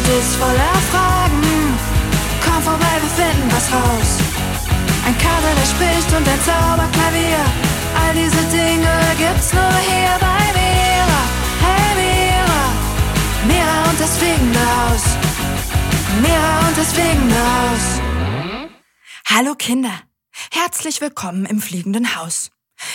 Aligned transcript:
Welt 0.00 0.18
ist 0.18 0.36
voller 0.36 0.74
Fragen. 0.90 1.78
Komm 2.44 2.62
vorbei, 2.62 2.94
wir 3.00 3.10
finden 3.10 3.50
was 3.52 3.72
raus. 3.72 4.18
Ein 5.06 5.16
Kater, 5.18 5.54
der 5.54 5.66
spricht 5.66 6.12
und 6.16 6.28
ein 6.28 6.40
Zauberklavier. 6.42 7.44
All 8.00 8.14
diese 8.14 8.42
Dinge 8.56 8.92
gibt's 9.18 9.52
nur 9.52 9.76
hier 9.88 10.16
bei 10.20 10.42
Mira. 10.56 11.22
Hey 11.64 11.90
Mira, 12.00 12.62
Mira 13.46 13.90
und 13.90 14.00
das 14.00 14.16
fliegende 14.16 14.60
Haus. 14.60 15.02
Mira 16.22 16.68
und 16.68 16.78
das 16.78 16.92
fliegende 16.92 17.36
Haus. 17.36 18.70
Hallo 19.26 19.54
Kinder, 19.54 19.94
herzlich 20.52 21.00
willkommen 21.00 21.46
im 21.46 21.60
fliegenden 21.60 22.16
Haus. 22.16 22.50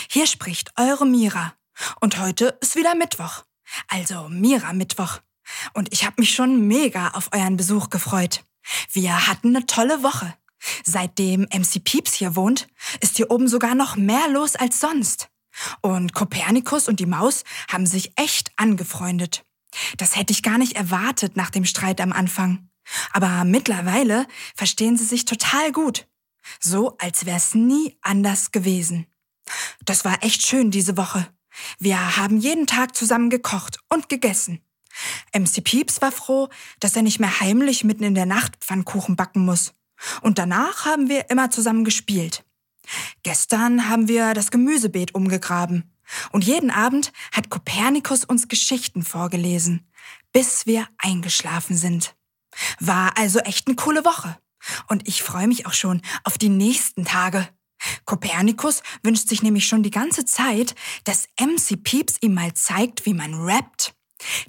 Hier 0.10 0.28
spricht 0.28 0.72
eure 0.78 1.06
Mira. 1.06 1.54
Und 2.00 2.20
heute 2.20 2.58
ist 2.62 2.76
wieder 2.76 2.96
Mittwoch. 2.96 3.44
Also 3.90 4.28
Mira 4.30 4.72
Mittwoch. 4.74 5.20
Und 5.74 5.92
ich 5.94 6.06
habe 6.06 6.16
mich 6.20 6.34
schon 6.34 6.68
mega 6.68 7.10
auf 7.10 7.30
euren 7.34 7.58
Besuch 7.58 7.90
gefreut. 7.90 8.44
Wir 8.92 9.28
hatten 9.28 9.56
eine 9.56 9.66
tolle 9.66 10.04
Woche. 10.04 10.34
Seitdem 10.84 11.42
MC 11.42 11.84
Pieps 11.84 12.14
hier 12.14 12.36
wohnt, 12.36 12.68
ist 13.00 13.18
hier 13.18 13.30
oben 13.30 13.48
sogar 13.48 13.76
noch 13.76 13.96
mehr 13.96 14.28
los 14.30 14.56
als 14.56 14.80
sonst. 14.80 15.30
Und 15.82 16.14
Kopernikus 16.14 16.88
und 16.88 17.00
die 17.00 17.06
Maus 17.06 17.44
haben 17.72 17.86
sich 17.86 18.12
echt 18.16 18.52
angefreundet. 18.58 19.46
Das 19.98 20.16
hätte 20.16 20.34
ich 20.34 20.44
gar 20.44 20.58
nicht 20.58 20.76
erwartet 20.76 21.36
nach 21.36 21.50
dem 21.50 21.66
Streit 21.66 22.02
am 22.02 22.12
Anfang. 22.12 22.70
Aber 23.12 23.44
mittlerweile 23.44 24.28
verstehen 24.56 24.98
sie 24.98 25.06
sich 25.06 25.26
total 25.26 25.72
gut. 25.72 26.08
So, 26.60 26.98
als 26.98 27.26
wär's 27.26 27.56
nie 27.56 27.98
anders 28.02 28.52
gewesen. 28.52 29.08
Das 29.84 30.06
war 30.06 30.24
echt 30.24 30.46
schön 30.46 30.72
diese 30.72 30.98
Woche. 30.98 31.28
Wir 31.80 32.18
haben 32.18 32.38
jeden 32.38 32.68
Tag 32.68 32.96
zusammen 32.96 33.30
gekocht 33.30 33.80
und 33.90 34.10
gegessen. 34.10 34.65
MC 35.34 35.64
Pieps 35.64 36.02
war 36.02 36.12
froh, 36.12 36.50
dass 36.80 36.96
er 36.96 37.02
nicht 37.02 37.20
mehr 37.20 37.40
heimlich 37.40 37.84
mitten 37.84 38.04
in 38.04 38.16
der 38.16 38.26
Nacht 38.26 38.56
Pfannkuchen 38.60 39.16
backen 39.16 39.46
muss. 39.46 39.74
Und 40.22 40.38
danach 40.38 40.86
haben 40.86 41.10
wir 41.10 41.30
immer 41.30 41.52
zusammen 41.52 41.84
gespielt. 41.86 42.44
Gestern 43.24 43.90
haben 43.90 44.08
wir 44.08 44.34
das 44.34 44.52
Gemüsebeet 44.52 45.16
umgegraben. 45.16 45.92
Und 46.32 46.44
jeden 46.44 46.70
Abend 46.70 47.12
hat 47.32 47.50
Kopernikus 47.50 48.26
uns 48.26 48.48
Geschichten 48.48 49.04
vorgelesen, 49.04 49.90
bis 50.32 50.66
wir 50.68 50.88
eingeschlafen 50.98 51.76
sind. 51.76 52.16
War 52.80 53.18
also 53.18 53.40
echt 53.40 53.68
eine 53.68 53.76
coole 53.76 54.06
Woche. 54.06 54.38
Und 54.88 55.08
ich 55.08 55.24
freue 55.24 55.48
mich 55.48 55.66
auch 55.66 55.74
schon 55.74 56.02
auf 56.24 56.38
die 56.38 56.50
nächsten 56.50 57.06
Tage. 57.06 57.48
Kopernikus 58.06 58.82
wünscht 59.04 59.28
sich 59.28 59.44
nämlich 59.44 59.68
schon 59.68 59.84
die 59.84 59.92
ganze 59.92 60.26
Zeit, 60.26 60.76
dass 61.04 61.28
MC 61.40 61.84
Pieps 61.84 62.18
ihm 62.22 62.34
mal 62.34 62.54
zeigt, 62.54 63.06
wie 63.06 63.14
man 63.14 63.34
rappt. 63.34 63.94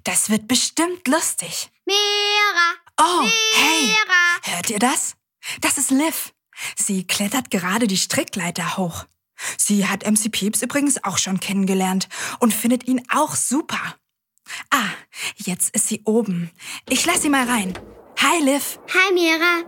Das 0.05 0.31
wird 0.31 0.49
bestimmt 0.49 1.07
lustig. 1.09 1.71
Mira! 1.85 2.75
Oh, 3.01 3.23
Mira! 3.23 3.33
hey, 4.43 4.55
hört 4.55 4.71
ihr 4.71 4.79
das? 4.79 5.17
Das 5.61 5.79
ist 5.79 5.91
Liv. 5.91 6.33
Sie 6.77 7.07
klettert 7.07 7.51
gerade 7.51 7.87
die 7.87 7.97
Strickleiter 7.97 8.77
hoch. 8.77 9.05
Sie 9.59 9.87
hat 9.87 10.07
MC 10.07 10.33
Pieps 10.33 10.63
übrigens 10.63 11.05
auch 11.05 11.19
schon 11.19 11.41
kennengelernt 11.41 12.09
und 12.41 12.55
findet 12.55 12.87
ihn 12.89 13.03
auch 13.13 13.37
super. 13.37 13.97
Ah, 14.71 14.89
jetzt 15.37 15.75
ist 15.75 15.89
sie 15.89 16.03
oben. 16.05 16.51
Ich 16.89 17.05
lass 17.05 17.23
sie 17.23 17.29
mal 17.29 17.49
rein. 17.49 17.79
Hi, 18.19 18.43
Liv. 18.43 18.79
Hi, 18.95 19.13
Mira. 19.13 19.63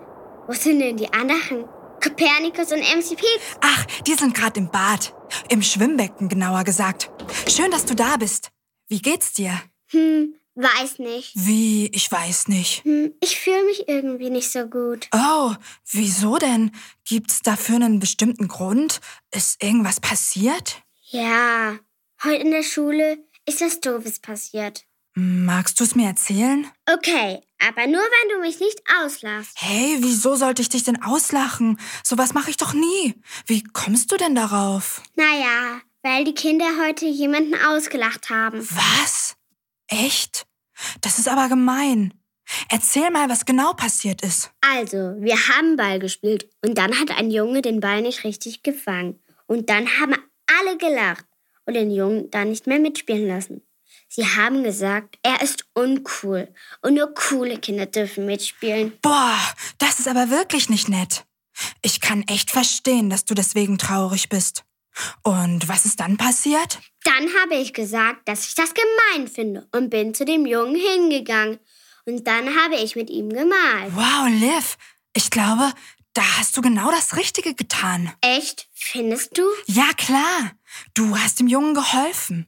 Wo 0.47 0.53
sind 0.55 0.79
denn 0.79 0.97
die 0.97 1.13
anderen? 1.13 1.67
Kopernikus 2.03 2.73
und 2.73 2.81
MC 2.81 3.17
Pieps? 3.17 3.59
Ach, 3.61 3.85
die 4.07 4.15
sind 4.15 4.35
gerade 4.35 4.61
im 4.61 4.71
Bad. 4.71 5.13
Im 5.51 5.63
Schwimmbecken, 5.63 6.29
genauer 6.29 6.65
gesagt. 6.65 7.11
Schön, 7.49 7.71
dass 7.71 7.85
du 7.85 7.95
da 7.95 8.17
bist. 8.17 8.51
Wie 8.89 9.03
geht's 9.03 9.33
dir? 9.33 9.61
Hm, 9.91 10.35
weiß 10.55 10.99
nicht. 10.99 11.33
Wie, 11.35 11.87
ich 11.89 12.11
weiß 12.11 12.49
nicht. 12.49 12.85
Hm, 12.85 13.13
ich 13.21 13.39
fühle 13.39 13.65
mich 13.65 13.89
irgendwie 13.89 14.31
nicht 14.31 14.51
so 14.51 14.67
gut. 14.67 15.09
Oh, 15.15 15.55
wieso 15.91 16.39
denn? 16.39 16.73
Gibt's 17.05 17.41
dafür 17.43 17.77
einen 17.77 18.01
bestimmten 18.01 18.49
Grund? 18.49 19.01
Ist 19.31 19.63
irgendwas 19.63 20.01
passiert? 20.01 20.83
Ja, 21.11 21.79
heute 22.23 22.43
in 22.43 22.51
der 22.51 22.63
Schule 22.65 23.19
ist 23.47 23.61
was 23.61 23.81
Doofes 23.81 24.19
passiert. 24.19 24.85
Magst 25.15 25.81
du's 25.81 25.97
mir 25.97 26.07
erzählen? 26.07 26.67
Okay, 26.89 27.41
aber 27.67 27.87
nur 27.89 28.01
wenn 28.03 28.37
du 28.37 28.41
mich 28.41 28.61
nicht 28.61 28.81
auslachst. 29.03 29.51
Hey, 29.57 29.97
wieso 30.01 30.37
sollte 30.37 30.63
ich 30.63 30.69
dich 30.69 30.85
denn 30.85 31.03
auslachen? 31.03 31.81
Sowas 32.05 32.35
mache 32.35 32.51
ich 32.51 32.57
doch 32.57 32.73
nie. 32.73 33.15
Wie 33.47 33.65
kommst 33.65 34.13
du 34.13 34.17
denn 34.17 34.37
darauf? 34.37 35.03
Naja, 35.17 35.81
weil 36.03 36.25
die 36.25 36.35
Kinder 36.35 36.67
heute 36.81 37.07
jemanden 37.07 37.57
ausgelacht 37.57 38.31
haben. 38.31 38.61
Was? 38.71 39.35
Echt? 39.89 40.47
Das 41.01 41.19
ist 41.19 41.29
aber 41.29 41.49
gemein. 41.49 42.15
Erzähl 42.71 43.11
mal, 43.11 43.29
was 43.29 43.45
genau 43.45 43.75
passiert 43.75 44.23
ist. 44.23 44.51
Also, 44.61 45.15
wir 45.19 45.37
haben 45.49 45.77
Ball 45.77 45.99
gespielt 45.99 46.49
und 46.65 46.79
dann 46.79 46.99
hat 46.99 47.11
ein 47.11 47.31
Junge 47.31 47.63
den 47.63 47.81
Ball 47.81 48.01
nicht 48.01 48.25
richtig 48.25 48.63
gefangen. 48.63 49.21
Und 49.47 49.69
dann 49.69 49.87
haben 49.99 50.15
alle 50.47 50.79
gelacht 50.79 51.27
und 51.67 51.75
den 51.75 51.91
Jungen 51.91 52.31
dann 52.31 52.51
nicht 52.51 52.67
mehr 52.67 52.79
mitspielen 52.79 53.27
lassen. 53.29 53.63
Sie 54.09 54.25
haben 54.25 54.63
gesagt, 54.63 55.19
er 55.23 55.43
ist 55.43 55.67
uncool 55.75 56.53
und 56.81 56.95
nur 56.95 57.13
coole 57.13 57.59
Kinder 57.59 57.85
dürfen 57.85 58.25
mitspielen. 58.25 58.95
Boah, 59.03 59.39
das 59.77 59.99
ist 59.99 60.09
aber 60.09 60.31
wirklich 60.31 60.71
nicht 60.71 60.89
nett. 60.89 61.25
Ich 61.83 62.01
kann 62.01 62.23
echt 62.23 62.51
verstehen, 62.51 63.11
dass 63.11 63.27
du 63.27 63.35
deswegen 63.35 63.77
traurig 63.77 64.31
bist. 64.31 64.65
Und 65.23 65.69
was 65.69 65.85
ist 65.85 66.01
dann 66.01 66.17
passiert? 66.17 66.81
Dann 67.05 67.29
habe 67.41 67.55
ich 67.55 67.73
gesagt, 67.73 68.29
dass 68.29 68.47
ich 68.47 68.55
das 68.55 68.73
gemein 68.75 69.29
finde 69.29 69.69
und 69.73 69.91
bin 69.91 70.15
zu 70.15 70.25
dem 70.25 70.47
Jungen 70.47 70.75
hingegangen. 70.75 71.59
Und 72.05 72.27
dann 72.27 72.57
habe 72.57 72.77
ich 72.77 72.97
mit 72.97 73.11
ihm 73.11 73.29
gemalt. 73.29 73.95
Wow, 73.95 74.29
Liv, 74.29 74.77
ich 75.15 75.31
glaube, 75.31 75.73
da 76.15 76.23
hast 76.39 76.57
du 76.57 76.63
genau 76.63 76.91
das 76.91 77.17
Richtige 77.17 77.55
getan. 77.55 78.13
Echt? 78.21 78.69
Findest 78.75 79.37
du? 79.39 79.43
Ja, 79.67 79.91
klar. 79.97 80.53
Du 80.95 81.17
hast 81.17 81.39
dem 81.39 81.49
Jungen 81.49 81.75
geholfen. 81.75 82.47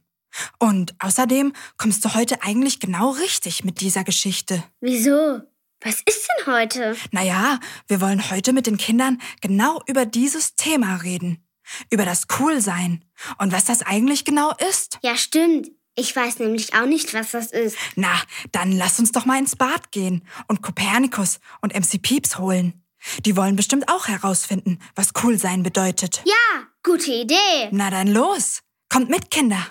Und 0.59 0.95
außerdem 0.99 1.53
kommst 1.77 2.03
du 2.05 2.13
heute 2.13 2.41
eigentlich 2.43 2.79
genau 2.79 3.11
richtig 3.11 3.63
mit 3.63 3.81
dieser 3.81 4.03
Geschichte. 4.03 4.63
Wieso? 4.79 5.41
Was 5.83 5.95
ist 6.05 6.27
denn 6.27 6.53
heute? 6.53 6.95
Naja, 7.11 7.59
wir 7.87 8.01
wollen 8.01 8.29
heute 8.29 8.53
mit 8.53 8.67
den 8.67 8.77
Kindern 8.77 9.21
genau 9.41 9.81
über 9.87 10.05
dieses 10.05 10.55
Thema 10.55 10.97
reden. 10.97 11.43
Über 11.89 12.05
das 12.05 12.27
Coolsein. 12.27 13.05
Und 13.37 13.51
was 13.51 13.65
das 13.65 13.81
eigentlich 13.81 14.25
genau 14.25 14.53
ist. 14.69 14.99
Ja, 15.01 15.15
stimmt. 15.15 15.69
Ich 15.95 16.15
weiß 16.15 16.39
nämlich 16.39 16.73
auch 16.73 16.85
nicht, 16.85 17.13
was 17.13 17.31
das 17.31 17.51
ist. 17.51 17.77
Na, 17.95 18.21
dann 18.51 18.71
lass 18.71 18.99
uns 18.99 19.11
doch 19.11 19.25
mal 19.25 19.37
ins 19.37 19.55
Bad 19.55 19.91
gehen 19.91 20.23
und 20.47 20.61
Kopernikus 20.61 21.39
und 21.61 21.75
MC 21.75 22.01
Pieps 22.01 22.37
holen. 22.37 22.81
Die 23.25 23.35
wollen 23.35 23.55
bestimmt 23.55 23.89
auch 23.89 24.07
herausfinden, 24.07 24.79
was 24.95 25.13
Coolsein 25.13 25.63
bedeutet. 25.63 26.21
Ja, 26.25 26.67
gute 26.83 27.11
Idee. 27.11 27.69
Na 27.71 27.89
dann 27.89 28.07
los. 28.07 28.61
Kommt 28.89 29.09
mit, 29.09 29.31
Kinder. 29.31 29.67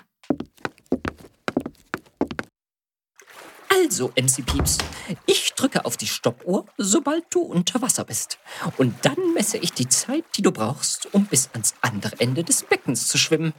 Also, 3.91 4.13
MC 4.15 4.45
Pieps, 4.45 4.77
ich 5.25 5.51
drücke 5.51 5.83
auf 5.83 5.97
die 5.97 6.07
Stoppuhr, 6.07 6.65
sobald 6.77 7.25
du 7.29 7.41
unter 7.41 7.81
Wasser 7.81 8.05
bist. 8.05 8.39
Und 8.77 8.95
dann 9.01 9.33
messe 9.33 9.57
ich 9.57 9.73
die 9.73 9.89
Zeit, 9.89 10.23
die 10.37 10.41
du 10.41 10.53
brauchst, 10.53 11.13
um 11.13 11.25
bis 11.25 11.49
ans 11.51 11.73
andere 11.81 12.17
Ende 12.21 12.45
des 12.45 12.63
Beckens 12.63 13.09
zu 13.09 13.17
schwimmen. 13.17 13.53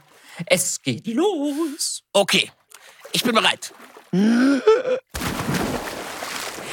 Es 0.47 0.81
geht 0.81 1.05
los. 1.05 2.01
Okay, 2.13 2.51
ich 3.11 3.21
bin 3.21 3.35
bereit. 3.35 3.75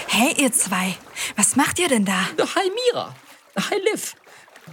Hey, 0.07 0.35
ihr 0.39 0.53
zwei. 0.55 0.97
Was 1.37 1.55
macht 1.55 1.79
ihr 1.81 1.89
denn 1.89 2.07
da? 2.07 2.31
Hi, 2.39 2.71
Mira. 2.95 3.15
Hi, 3.59 3.79
Liv. 3.93 4.17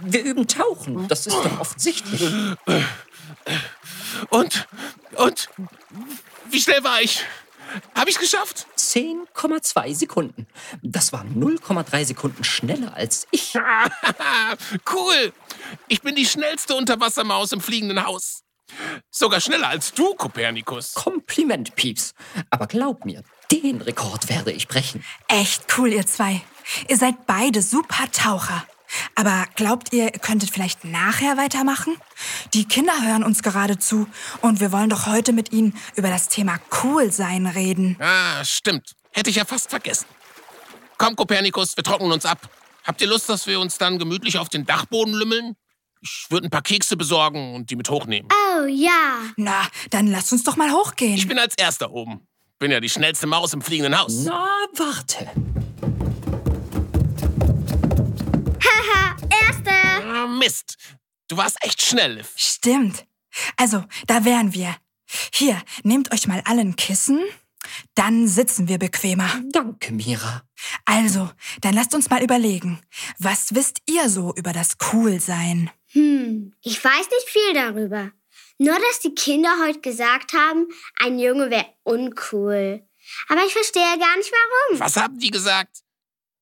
Wir 0.00 0.24
üben 0.24 0.48
Tauchen, 0.48 1.08
das 1.08 1.26
ist 1.26 1.36
doch 1.36 1.60
offensichtlich. 1.60 2.22
Und, 4.30 4.66
und, 5.16 5.50
wie 6.50 6.60
schnell 6.62 6.82
war 6.82 7.02
ich? 7.02 7.22
Habe 7.94 8.10
ich's 8.10 8.18
geschafft? 8.18 8.66
10,2 8.76 9.94
Sekunden. 9.94 10.46
Das 10.82 11.12
waren 11.12 11.34
0,3 11.34 12.04
Sekunden 12.04 12.44
schneller 12.44 12.94
als 12.94 13.26
ich. 13.30 13.54
cool. 14.92 15.32
Ich 15.88 16.02
bin 16.02 16.14
die 16.14 16.26
schnellste 16.26 16.74
Unterwassermaus 16.74 17.52
im 17.52 17.60
fliegenden 17.60 18.04
Haus. 18.04 18.42
Sogar 19.10 19.40
schneller 19.40 19.68
als 19.68 19.92
du, 19.94 20.14
Kopernikus. 20.14 20.94
Kompliment, 20.94 21.74
Pieps. 21.74 22.12
Aber 22.50 22.66
glaub 22.66 23.04
mir, 23.04 23.22
den 23.50 23.80
Rekord 23.80 24.28
werde 24.28 24.52
ich 24.52 24.68
brechen. 24.68 25.04
Echt 25.26 25.64
cool, 25.76 25.92
ihr 25.92 26.06
zwei. 26.06 26.42
Ihr 26.88 26.96
seid 26.96 27.26
beide 27.26 27.62
super 27.62 28.10
Taucher. 28.12 28.66
Aber 29.14 29.46
glaubt 29.54 29.92
ihr, 29.92 30.12
ihr 30.14 30.20
könntet 30.20 30.50
vielleicht 30.50 30.84
nachher 30.84 31.36
weitermachen? 31.36 31.96
Die 32.54 32.64
Kinder 32.66 32.92
hören 33.02 33.24
uns 33.24 33.42
gerade 33.42 33.78
zu 33.78 34.06
und 34.40 34.60
wir 34.60 34.72
wollen 34.72 34.90
doch 34.90 35.06
heute 35.06 35.32
mit 35.32 35.52
ihnen 35.52 35.76
über 35.96 36.08
das 36.08 36.28
Thema 36.28 36.58
Coolsein 36.70 37.46
reden. 37.46 37.96
Ah, 38.00 38.44
stimmt. 38.44 38.94
Hätte 39.12 39.30
ich 39.30 39.36
ja 39.36 39.44
fast 39.44 39.70
vergessen. 39.70 40.06
Komm, 40.96 41.16
Kopernikus, 41.16 41.76
wir 41.76 41.84
trocknen 41.84 42.12
uns 42.12 42.26
ab. 42.26 42.48
Habt 42.84 43.00
ihr 43.00 43.06
Lust, 43.06 43.28
dass 43.28 43.46
wir 43.46 43.60
uns 43.60 43.78
dann 43.78 43.98
gemütlich 43.98 44.38
auf 44.38 44.48
den 44.48 44.64
Dachboden 44.64 45.12
lümmeln? 45.12 45.54
Ich 46.00 46.26
würde 46.30 46.46
ein 46.46 46.50
paar 46.50 46.62
Kekse 46.62 46.96
besorgen 46.96 47.54
und 47.54 47.70
die 47.70 47.76
mit 47.76 47.90
hochnehmen. 47.90 48.28
Oh 48.32 48.66
ja. 48.66 49.20
Na, 49.36 49.66
dann 49.90 50.06
lasst 50.06 50.32
uns 50.32 50.44
doch 50.44 50.56
mal 50.56 50.72
hochgehen. 50.72 51.14
Ich 51.14 51.28
bin 51.28 51.38
als 51.38 51.54
Erster 51.56 51.90
oben. 51.90 52.26
Bin 52.58 52.70
ja 52.70 52.80
die 52.80 52.88
schnellste 52.88 53.26
Maus 53.26 53.52
im 53.52 53.62
fliegenden 53.62 53.98
Haus. 53.98 54.24
Na, 54.24 54.48
warte. 54.76 55.28
Ah, 60.10 60.26
Mist. 60.26 60.76
Du 61.28 61.36
warst 61.36 61.56
echt 61.62 61.82
schnell, 61.82 62.14
Liv. 62.14 62.32
Stimmt. 62.36 63.06
Also, 63.56 63.84
da 64.06 64.24
wären 64.24 64.54
wir. 64.54 64.74
Hier, 65.32 65.62
nehmt 65.82 66.12
euch 66.12 66.26
mal 66.26 66.42
alle 66.44 66.62
ein 66.62 66.76
Kissen. 66.76 67.20
Dann 67.94 68.26
sitzen 68.26 68.68
wir 68.68 68.78
bequemer. 68.78 69.28
Danke, 69.52 69.92
Mira. 69.92 70.42
Also, 70.84 71.30
dann 71.60 71.74
lasst 71.74 71.94
uns 71.94 72.08
mal 72.08 72.22
überlegen. 72.22 72.80
Was 73.18 73.54
wisst 73.54 73.82
ihr 73.86 74.08
so 74.08 74.34
über 74.36 74.52
das 74.52 74.78
Coolsein? 74.78 75.70
Hm, 75.92 76.54
ich 76.62 76.82
weiß 76.82 77.10
nicht 77.10 77.28
viel 77.28 77.54
darüber. 77.54 78.12
Nur, 78.58 78.74
dass 78.74 79.00
die 79.00 79.14
Kinder 79.14 79.50
heute 79.64 79.80
gesagt 79.80 80.32
haben, 80.32 80.66
ein 80.98 81.18
Junge 81.18 81.50
wäre 81.50 81.66
uncool. 81.84 82.82
Aber 83.28 83.44
ich 83.46 83.52
verstehe 83.52 83.98
gar 83.98 84.16
nicht 84.16 84.32
warum. 84.32 84.80
Was 84.80 84.96
haben 84.96 85.18
die 85.18 85.30
gesagt? 85.30 85.82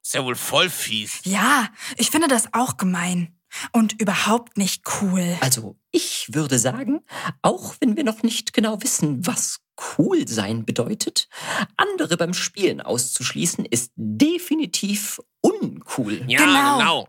Ist 0.07 0.15
ja 0.15 0.25
wohl 0.25 0.37
voll 0.37 0.71
fies. 0.71 1.19
Ja, 1.25 1.69
ich 1.97 2.13
finde 2.13 2.29
das 2.29 2.55
auch 2.55 2.77
gemein. 2.77 3.37
Und 3.73 4.01
überhaupt 4.01 4.57
nicht 4.57 4.85
cool. 5.01 5.37
Also, 5.41 5.77
ich 5.91 6.29
würde 6.33 6.61
sagen, 6.61 7.01
auch 7.43 7.75
wenn 7.81 7.97
wir 7.97 8.05
noch 8.05 8.23
nicht 8.23 8.53
genau 8.53 8.81
wissen, 8.83 9.27
was 9.27 9.59
cool 9.99 10.29
sein 10.29 10.65
bedeutet, 10.65 11.29
andere 11.77 12.17
beim 12.17 12.35
Spielen 12.35 12.81
auszuschließen, 12.81 13.65
ist 13.65 13.91
definitiv 13.97 15.21
uncool. 15.41 16.23
Ja, 16.29 16.39
Genau. 16.39 16.79
genau. 16.79 17.09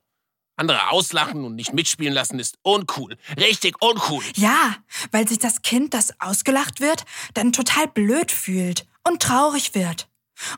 Andere 0.55 0.89
auslachen 0.89 1.45
und 1.45 1.53
nicht 1.53 1.73
mitspielen 1.73 2.13
lassen 2.15 2.39
ist 2.39 2.57
uncool. 2.63 3.15
Richtig 3.37 3.79
uncool. 3.79 4.23
Ja, 4.37 4.75
weil 5.11 5.27
sich 5.27 5.37
das 5.37 5.61
Kind, 5.61 5.93
das 5.93 6.19
ausgelacht 6.19 6.79
wird, 6.79 7.05
dann 7.35 7.53
total 7.53 7.87
blöd 7.87 8.31
fühlt 8.31 8.87
und 9.07 9.21
traurig 9.21 9.75
wird. 9.75 10.09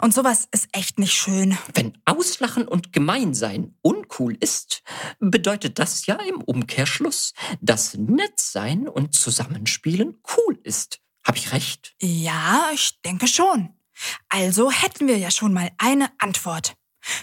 Und 0.01 0.13
sowas 0.13 0.47
ist 0.51 0.67
echt 0.71 0.99
nicht 0.99 1.13
schön. 1.13 1.57
Wenn 1.73 1.97
Auslachen 2.05 2.67
und 2.67 2.93
Gemeinsein 2.93 3.75
uncool 3.81 4.35
ist, 4.39 4.83
bedeutet 5.19 5.79
das 5.79 6.05
ja 6.05 6.15
im 6.15 6.41
Umkehrschluss, 6.41 7.33
dass 7.61 7.95
Nettsein 7.95 8.87
und 8.87 9.15
Zusammenspielen 9.15 10.21
cool 10.37 10.59
ist. 10.63 10.99
Hab 11.23 11.37
ich 11.37 11.51
recht? 11.51 11.95
Ja, 12.01 12.69
ich 12.73 13.01
denke 13.01 13.27
schon. 13.27 13.73
Also 14.29 14.71
hätten 14.71 15.07
wir 15.07 15.17
ja 15.17 15.31
schon 15.31 15.53
mal 15.53 15.69
eine 15.77 16.09
Antwort. 16.19 16.75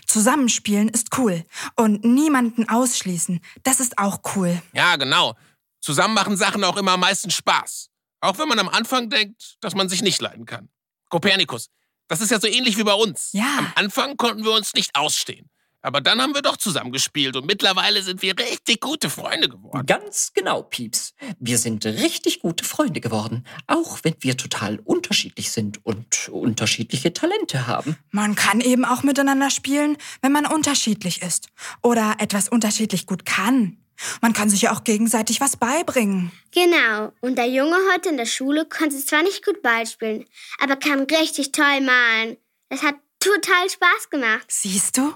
Zusammenspielen 0.07 0.89
ist 0.89 1.17
cool 1.19 1.45
und 1.77 2.05
niemanden 2.05 2.69
ausschließen, 2.69 3.41
das 3.63 3.81
ist 3.81 3.99
auch 3.99 4.21
cool. 4.35 4.61
Ja, 4.73 4.97
genau. 4.97 5.35
Zusammen 5.81 6.15
machen 6.15 6.37
Sachen 6.37 6.65
auch 6.65 6.77
immer 6.77 6.93
am 6.93 7.01
meisten 7.01 7.31
Spaß. 7.31 7.91
Auch 8.21 8.39
wenn 8.39 8.49
man 8.49 8.59
am 8.59 8.69
Anfang 8.69 9.11
denkt, 9.11 9.57
dass 9.61 9.75
man 9.75 9.89
sich 9.89 10.03
nicht 10.03 10.21
leiden 10.21 10.47
kann. 10.47 10.69
Kopernikus, 11.11 11.69
das 12.09 12.21
ist 12.21 12.31
ja 12.31 12.41
so 12.41 12.47
ähnlich 12.47 12.77
wie 12.79 12.85
bei 12.85 12.95
uns. 12.95 13.31
Ja. 13.33 13.59
Am 13.59 13.73
Anfang 13.75 14.17
konnten 14.17 14.45
wir 14.45 14.53
uns 14.53 14.75
nicht 14.75 14.95
ausstehen. 14.95 15.51
Aber 15.87 16.01
dann 16.01 16.21
haben 16.21 16.35
wir 16.35 16.43
doch 16.43 16.57
zusammen 16.57 16.91
gespielt 16.91 17.37
und 17.37 17.47
mittlerweile 17.47 18.03
sind 18.03 18.21
wir 18.21 18.37
richtig 18.37 18.81
gute 18.81 19.09
Freunde 19.09 19.49
geworden. 19.49 19.87
Ganz 19.87 20.33
genau, 20.35 20.63
Pieps. 20.63 21.15
Wir 21.39 21.59
sind 21.59 21.87
richtig 21.87 22.41
gute 22.41 22.65
Freunde 22.65 23.01
geworden, 23.01 23.47
auch 23.69 24.01
wenn 24.03 24.17
wir 24.19 24.37
total 24.37 24.81
unterschiedlich 24.81 25.53
sind 25.53 25.87
und 25.87 26.29
unterschiedliche 26.29 27.13
Talente 27.13 27.69
haben. 27.69 27.97
Man 28.11 28.35
kann 28.35 28.61
eben 28.61 28.85
auch 28.85 29.05
miteinander 29.05 29.49
spielen, 29.49 29.97
wenn 30.23 30.33
man 30.33 30.45
unterschiedlich 30.45 31.23
ist 31.23 31.51
oder 31.85 32.17
etwas 32.19 32.49
unterschiedlich 32.49 33.07
gut 33.07 33.25
kann. 33.25 33.79
Man 34.21 34.33
kann 34.33 34.51
sich 34.51 34.63
ja 34.63 34.73
auch 34.73 34.85
gegenseitig 34.85 35.41
was 35.41 35.57
beibringen. 35.57 36.33
Genau. 36.53 37.13
Und 37.21 37.37
der 37.37 37.49
Junge 37.49 37.77
heute 37.93 38.11
in 38.11 38.17
der 38.17 38.27
Schule 38.27 38.67
konnte 38.67 38.97
zwar 39.05 39.23
nicht 39.23 39.45
gut 39.45 39.63
Ball 39.63 39.87
spielen, 39.87 40.25
aber 40.59 40.77
kann 40.77 41.01
richtig 41.01 41.53
toll 41.53 41.81
malen. 41.81 42.37
Es 42.69 42.83
hat 42.83 42.97
total 43.21 43.71
Spaß 43.71 44.11
gemacht. 44.11 44.47
Siehst 44.49 44.99
du? 44.99 45.15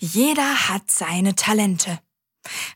Jeder 0.00 0.68
hat 0.68 0.90
seine 0.90 1.34
Talente. 1.34 2.00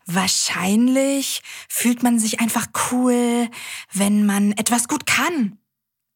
Wahrscheinlich 0.06 1.43
fühlt 1.69 2.03
man 2.03 2.19
sich 2.19 2.41
einfach 2.41 2.67
cool, 2.91 3.49
wenn 3.93 4.27
man 4.27 4.53
etwas 4.53 4.89
gut 4.89 5.06
kann. 5.06 5.59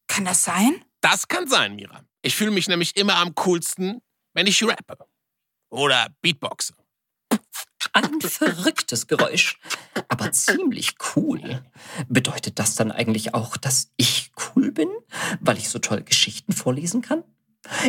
Kann 0.07 0.25
das 0.25 0.43
sein? 0.43 0.83
Das 1.01 1.27
kann 1.27 1.47
sein, 1.47 1.75
Mira. 1.75 2.03
Ich 2.21 2.35
fühle 2.35 2.51
mich 2.51 2.67
nämlich 2.67 2.95
immer 2.95 3.15
am 3.17 3.35
coolsten, 3.35 4.01
wenn 4.33 4.47
ich 4.47 4.63
rappe. 4.63 4.97
Oder 5.69 6.07
Beatboxe. 6.21 6.73
Ein 7.93 8.21
verrücktes 8.21 9.07
Geräusch, 9.07 9.59
aber 10.07 10.31
ziemlich 10.31 10.95
cool. 11.15 11.63
Bedeutet 12.07 12.59
das 12.59 12.75
dann 12.75 12.91
eigentlich 12.91 13.33
auch, 13.33 13.57
dass 13.57 13.91
ich 13.97 14.31
cool 14.55 14.71
bin, 14.71 14.89
weil 15.39 15.57
ich 15.57 15.69
so 15.69 15.79
toll 15.79 16.01
Geschichten 16.01 16.53
vorlesen 16.53 17.01
kann? 17.01 17.23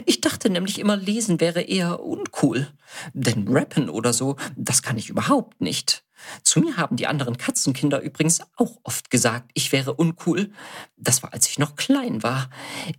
Ich 0.07 0.21
dachte 0.21 0.51
nämlich 0.51 0.79
immer, 0.79 0.97
lesen 0.97 1.41
wäre 1.41 1.63
eher 1.63 2.01
uncool. 2.01 2.69
Denn 3.13 3.49
rappen 3.49 3.89
oder 3.89 4.13
so, 4.13 4.37
das 4.57 4.83
kann 4.83 4.99
ich 4.99 5.09
überhaupt 5.09 5.61
nicht. 5.61 6.05
Zu 6.43 6.61
mir 6.61 6.77
haben 6.77 6.97
die 6.97 7.07
anderen 7.07 7.37
Katzenkinder 7.37 8.01
übrigens 8.01 8.41
auch 8.57 8.79
oft 8.83 9.11
gesagt, 9.11 9.51
ich 9.55 9.73
wäre 9.73 9.95
uncool. 9.95 10.51
Das 10.97 11.23
war, 11.23 11.33
als 11.33 11.49
ich 11.49 11.59
noch 11.59 11.77
klein 11.77 12.23
war. 12.23 12.51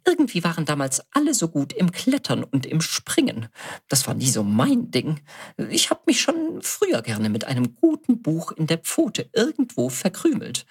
Irgendwie 0.05 0.43
waren 0.43 0.65
damals 0.65 1.03
alle 1.11 1.33
so 1.33 1.47
gut 1.47 1.73
im 1.73 1.91
Klettern 1.91 2.43
und 2.43 2.65
im 2.65 2.81
Springen. 2.81 3.47
Das 3.87 4.07
war 4.07 4.13
nie 4.13 4.29
so 4.29 4.43
mein 4.43 4.91
Ding. 4.91 5.19
Ich 5.69 5.89
habe 5.89 6.01
mich 6.05 6.21
schon 6.21 6.61
früher 6.61 7.01
gerne 7.01 7.29
mit 7.29 7.45
einem 7.45 7.75
guten 7.75 8.21
Buch 8.21 8.51
in 8.51 8.67
der 8.67 8.77
Pfote 8.77 9.29
irgendwo 9.33 9.89
verkrümelt. 9.89 10.65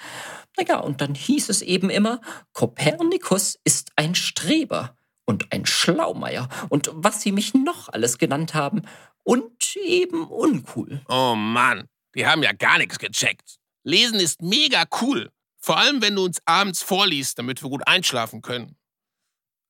Naja, 0.56 0.78
und 0.80 1.00
dann 1.00 1.14
hieß 1.14 1.48
es 1.48 1.62
eben 1.62 1.90
immer, 1.90 2.20
Kopernikus 2.52 3.58
ist 3.64 3.92
ein 3.96 4.14
Streber 4.14 4.96
und 5.24 5.52
ein 5.52 5.66
Schlaumeier 5.66 6.48
und 6.70 6.90
was 6.94 7.20
sie 7.20 7.32
mich 7.32 7.54
noch 7.54 7.88
alles 7.90 8.18
genannt 8.18 8.54
haben 8.54 8.82
und 9.22 9.76
eben 9.76 10.26
uncool. 10.26 11.02
Oh 11.08 11.34
Mann, 11.36 11.86
die 12.18 12.26
haben 12.26 12.42
ja 12.42 12.52
gar 12.52 12.78
nichts 12.78 12.98
gecheckt. 12.98 13.58
Lesen 13.84 14.18
ist 14.18 14.42
mega 14.42 14.84
cool. 15.00 15.30
Vor 15.60 15.78
allem, 15.78 16.02
wenn 16.02 16.16
du 16.16 16.24
uns 16.24 16.40
abends 16.46 16.82
vorliest, 16.82 17.38
damit 17.38 17.62
wir 17.62 17.70
gut 17.70 17.86
einschlafen 17.86 18.42
können. 18.42 18.76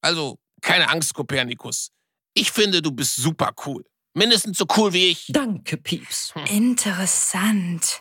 Also, 0.00 0.38
keine 0.62 0.88
Angst, 0.88 1.12
Kopernikus. 1.12 1.90
Ich 2.34 2.50
finde, 2.50 2.80
du 2.80 2.90
bist 2.90 3.16
super 3.16 3.52
cool. 3.66 3.84
Mindestens 4.14 4.56
so 4.56 4.66
cool 4.76 4.92
wie 4.94 5.08
ich. 5.10 5.26
Danke, 5.28 5.76
Pieps. 5.76 6.32
Interessant. 6.50 8.00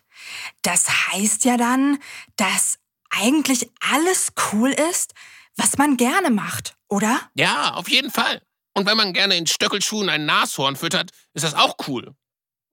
Das 0.62 1.12
heißt 1.12 1.44
ja 1.44 1.58
dann, 1.58 2.00
dass 2.38 2.80
eigentlich 3.10 3.70
alles 3.80 4.30
cool 4.52 4.74
ist, 4.92 5.14
was 5.58 5.78
man 5.78 5.98
gerne 5.98 6.30
macht, 6.30 6.78
oder? 6.88 7.20
Ja, 7.36 7.74
auf 7.74 7.90
jeden 7.90 8.12
Fall. 8.12 8.42
Und 8.74 8.86
wenn 8.86 8.96
man 8.96 9.12
gerne 9.12 9.36
in 9.36 9.48
Stöckelschuhen 9.48 10.08
ein 10.08 10.26
Nashorn 10.26 10.76
füttert, 10.76 11.12
ist 11.34 11.44
das 11.44 11.54
auch 11.54 11.76
cool. 11.88 12.16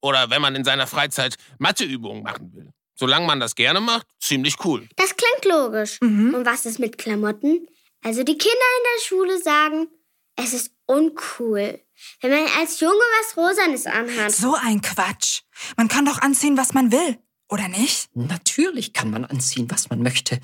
Oder 0.05 0.29
wenn 0.29 0.43
man 0.43 0.55
in 0.55 0.65
seiner 0.65 0.87
Freizeit 0.87 1.37
Matheübungen 1.59 2.23
machen 2.23 2.53
will. 2.53 2.71
Solange 2.95 3.27
man 3.27 3.41
das 3.41 3.55
gerne 3.55 3.81
macht, 3.81 4.07
ziemlich 4.21 4.57
cool. 4.63 4.87
Das 4.97 5.17
klingt 5.17 5.47
logisch. 5.47 5.99
Mhm. 6.03 6.35
Und 6.35 6.45
was 6.45 6.67
ist 6.67 6.79
mit 6.79 6.99
Klamotten? 6.99 7.67
Also 8.03 8.23
die 8.23 8.37
Kinder 8.37 8.53
in 8.53 8.85
der 8.95 9.03
Schule 9.03 9.43
sagen, 9.43 9.89
es 10.37 10.53
ist 10.53 10.73
uncool, 10.85 11.81
wenn 12.21 12.31
man 12.31 12.47
als 12.59 12.81
Junge 12.81 12.93
was 12.93 13.37
Rosanes 13.39 13.87
anhat. 13.87 14.31
So 14.31 14.55
ein 14.55 14.83
Quatsch. 14.83 15.41
Man 15.79 15.89
kann 15.89 16.05
doch 16.05 16.21
anziehen, 16.21 16.59
was 16.59 16.75
man 16.75 16.93
will, 16.93 17.19
oder 17.49 17.69
nicht? 17.69 18.15
Natürlich 18.15 18.93
kann 18.93 19.11
man 19.11 19.25
anziehen, 19.25 19.71
was 19.71 19.89
man 19.89 20.03
möchte. 20.03 20.39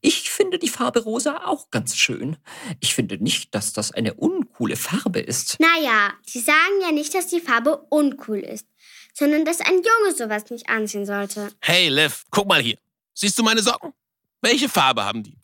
Ich 0.00 0.30
finde 0.30 0.58
die 0.58 0.68
Farbe 0.68 1.00
rosa 1.00 1.44
auch 1.44 1.70
ganz 1.70 1.96
schön. 1.96 2.36
Ich 2.80 2.94
finde 2.94 3.22
nicht, 3.22 3.54
dass 3.54 3.72
das 3.72 3.92
eine 3.92 4.14
uncoole 4.14 4.76
Farbe 4.76 5.20
ist. 5.20 5.58
Naja, 5.60 6.12
sie 6.26 6.40
sagen 6.40 6.80
ja 6.80 6.90
nicht, 6.90 7.14
dass 7.14 7.28
die 7.28 7.40
Farbe 7.40 7.86
uncool 7.90 8.40
ist, 8.40 8.66
sondern 9.12 9.44
dass 9.44 9.60
ein 9.60 9.74
Junge 9.74 10.14
sowas 10.16 10.50
nicht 10.50 10.68
anziehen 10.68 11.06
sollte. 11.06 11.52
Hey, 11.60 11.88
Liv, 11.88 12.24
guck 12.30 12.46
mal 12.46 12.60
hier. 12.60 12.78
Siehst 13.14 13.38
du 13.38 13.42
meine 13.42 13.62
Socken? 13.62 13.92
Welche 14.40 14.68
Farbe 14.68 15.04
haben 15.04 15.22
die? 15.22 15.36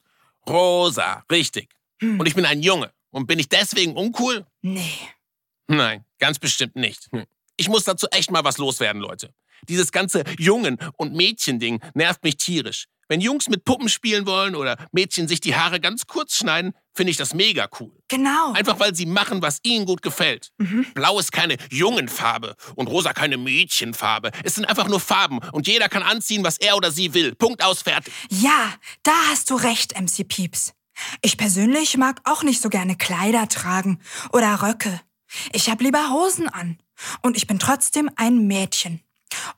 Rosa, 0.48 1.25
richtig. 1.30 1.68
Und 2.00 2.26
ich 2.26 2.34
bin 2.34 2.46
ein 2.46 2.62
Junge. 2.62 2.92
Und 3.10 3.26
bin 3.26 3.38
ich 3.38 3.48
deswegen 3.48 3.96
uncool? 3.96 4.46
Nee. 4.62 4.92
Nein, 5.66 6.04
ganz 6.18 6.38
bestimmt 6.38 6.76
nicht. 6.76 7.08
Hm. 7.12 7.25
Ich 7.56 7.68
muss 7.68 7.84
dazu 7.84 8.06
echt 8.10 8.30
mal 8.30 8.44
was 8.44 8.58
loswerden, 8.58 9.00
Leute. 9.00 9.32
Dieses 9.68 9.92
ganze 9.92 10.25
Jungen- 10.38 10.78
und 10.96 11.14
Mädchen-Ding 11.14 11.80
nervt 11.94 12.22
mich 12.22 12.37
tierisch. 12.37 12.87
Wenn 13.09 13.21
Jungs 13.21 13.49
mit 13.49 13.65
Puppen 13.65 13.88
spielen 13.88 14.27
wollen 14.27 14.55
oder 14.55 14.77
Mädchen 14.93 15.29
sich 15.29 15.41
die 15.41 15.57
Haare 15.57 15.81
ganz 15.81 16.07
kurz 16.07 16.37
schneiden, 16.37 16.75
finde 16.95 17.11
ich 17.11 17.17
das 17.17 17.35
mega 17.35 17.69
cool. 17.81 17.93
Genau. 18.09 18.53
Einfach 18.53 18.79
weil 18.81 18.95
sie 18.95 19.07
machen, 19.07 19.41
was 19.41 19.61
ihnen 19.62 19.87
gut 19.87 20.03
gefällt. 20.03 20.50
Blau 20.95 21.19
ist 21.19 21.33
keine 21.33 21.57
Jungenfarbe 21.71 22.55
und 22.75 22.88
rosa 22.88 23.12
keine 23.12 23.37
Mädchenfarbe. 23.37 24.31
Es 24.45 24.55
sind 24.55 24.67
einfach 24.67 24.88
nur 24.88 25.00
Farben 25.00 25.38
und 25.53 25.67
jeder 25.67 25.88
kann 25.88 26.03
anziehen, 26.03 26.45
was 26.45 26.59
er 26.59 26.77
oder 26.77 26.91
sie 26.91 27.15
will. 27.15 27.35
Punkt 27.35 27.62
aus, 27.62 27.83
fertig. 27.83 28.12
Ja, 28.31 28.75
da 29.03 29.12
hast 29.31 29.50
du 29.50 29.55
recht, 29.55 29.99
MC 29.99 30.27
Pieps. 30.29 30.73
Ich 31.23 31.37
persönlich 31.37 31.97
mag 31.97 32.21
auch 32.25 32.43
nicht 32.43 32.61
so 32.61 32.69
gerne 32.69 32.97
Kleider 32.97 33.49
tragen 33.49 34.00
oder 34.33 34.62
Röcke. 34.62 35.00
Ich 35.53 35.71
hab 35.71 35.81
lieber 35.81 36.11
Hosen 36.11 36.49
an. 36.49 36.79
Und 37.23 37.37
ich 37.37 37.47
bin 37.47 37.59
trotzdem 37.59 38.11
ein 38.17 38.47
Mädchen. 38.47 39.00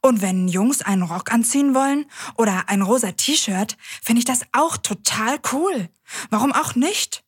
Und 0.00 0.22
wenn 0.22 0.48
Jungs 0.48 0.82
einen 0.82 1.02
Rock 1.02 1.32
anziehen 1.32 1.74
wollen 1.74 2.06
oder 2.36 2.68
ein 2.68 2.82
rosa 2.82 3.12
T-Shirt, 3.12 3.76
finde 4.02 4.20
ich 4.20 4.24
das 4.24 4.40
auch 4.52 4.76
total 4.76 5.38
cool. 5.52 5.88
Warum 6.30 6.52
auch 6.52 6.74
nicht? 6.74 7.24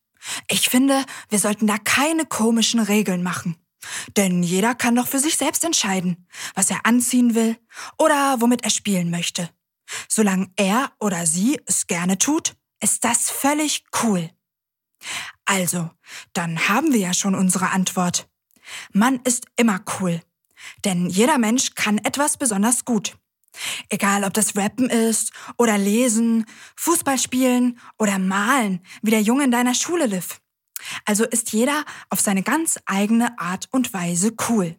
Ich 0.49 0.69
finde, 0.69 1.05
wir 1.29 1.39
sollten 1.39 1.67
da 1.67 1.77
keine 1.77 2.25
komischen 2.25 2.79
Regeln 2.79 3.23
machen. 3.23 3.57
Denn 4.15 4.43
jeder 4.43 4.75
kann 4.75 4.95
doch 4.95 5.07
für 5.07 5.19
sich 5.19 5.35
selbst 5.37 5.63
entscheiden, 5.63 6.27
was 6.55 6.69
er 6.69 6.85
anziehen 6.85 7.35
will 7.35 7.57
oder 7.97 8.37
womit 8.39 8.63
er 8.63 8.69
spielen 8.69 9.09
möchte. 9.09 9.49
Solange 10.07 10.49
er 10.55 10.91
oder 10.99 11.25
sie 11.25 11.59
es 11.65 11.87
gerne 11.87 12.17
tut, 12.17 12.55
ist 12.81 13.03
das 13.03 13.29
völlig 13.29 13.83
cool. 14.03 14.29
Also, 15.45 15.89
dann 16.31 16.69
haben 16.69 16.93
wir 16.93 16.99
ja 16.99 17.13
schon 17.13 17.35
unsere 17.35 17.71
Antwort. 17.71 18.29
Man 18.93 19.19
ist 19.23 19.45
immer 19.57 19.81
cool. 19.99 20.21
Denn 20.85 21.07
jeder 21.07 21.37
Mensch 21.37 21.75
kann 21.75 21.97
etwas 21.99 22.37
besonders 22.37 22.85
gut. 22.85 23.15
Egal, 23.89 24.23
ob 24.23 24.33
das 24.33 24.55
Rappen 24.55 24.89
ist 24.89 25.31
oder 25.57 25.77
Lesen, 25.77 26.45
Fußball 26.75 27.19
spielen 27.19 27.79
oder 27.99 28.17
Malen, 28.17 28.81
wie 29.01 29.11
der 29.11 29.21
Junge 29.21 29.43
in 29.43 29.51
deiner 29.51 29.75
Schule 29.75 30.07
Liv. 30.07 30.39
Also 31.05 31.23
ist 31.23 31.53
jeder 31.53 31.85
auf 32.09 32.19
seine 32.19 32.43
ganz 32.43 32.79
eigene 32.85 33.39
Art 33.39 33.67
und 33.71 33.93
Weise 33.93 34.33
cool. 34.49 34.75